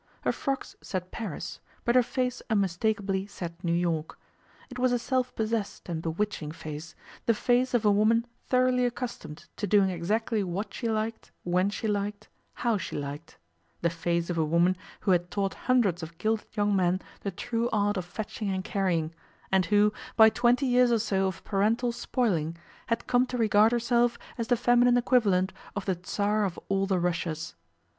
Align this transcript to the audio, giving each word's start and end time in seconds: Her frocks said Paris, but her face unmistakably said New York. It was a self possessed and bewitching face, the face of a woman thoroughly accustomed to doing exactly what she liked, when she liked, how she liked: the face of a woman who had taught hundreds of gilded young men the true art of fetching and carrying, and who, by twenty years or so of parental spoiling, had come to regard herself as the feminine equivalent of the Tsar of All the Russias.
Her 0.21 0.31
frocks 0.31 0.75
said 0.81 1.11
Paris, 1.11 1.59
but 1.85 1.93
her 1.93 2.01
face 2.01 2.41
unmistakably 2.49 3.27
said 3.27 3.63
New 3.63 3.71
York. 3.75 4.17
It 4.67 4.79
was 4.79 4.91
a 4.91 4.97
self 4.97 5.35
possessed 5.35 5.87
and 5.87 6.01
bewitching 6.01 6.53
face, 6.53 6.95
the 7.27 7.35
face 7.35 7.75
of 7.75 7.85
a 7.85 7.91
woman 7.91 8.25
thoroughly 8.47 8.83
accustomed 8.83 9.45
to 9.57 9.67
doing 9.67 9.91
exactly 9.91 10.43
what 10.43 10.73
she 10.73 10.89
liked, 10.89 11.29
when 11.43 11.69
she 11.69 11.87
liked, 11.87 12.29
how 12.65 12.79
she 12.79 12.97
liked: 12.97 13.37
the 13.81 13.91
face 13.91 14.31
of 14.31 14.39
a 14.39 14.43
woman 14.43 14.75
who 15.01 15.11
had 15.11 15.29
taught 15.29 15.53
hundreds 15.69 16.01
of 16.01 16.17
gilded 16.17 16.47
young 16.57 16.75
men 16.75 16.99
the 17.19 17.29
true 17.29 17.69
art 17.71 17.95
of 17.95 18.03
fetching 18.03 18.49
and 18.49 18.63
carrying, 18.63 19.13
and 19.51 19.67
who, 19.67 19.93
by 20.17 20.31
twenty 20.31 20.65
years 20.65 20.91
or 20.91 20.97
so 20.97 21.27
of 21.27 21.43
parental 21.43 21.91
spoiling, 21.91 22.57
had 22.87 23.05
come 23.05 23.27
to 23.27 23.37
regard 23.37 23.71
herself 23.71 24.17
as 24.39 24.47
the 24.47 24.57
feminine 24.57 24.97
equivalent 24.97 25.53
of 25.75 25.85
the 25.85 25.93
Tsar 25.93 26.43
of 26.43 26.57
All 26.69 26.87
the 26.87 26.97
Russias. 26.97 27.53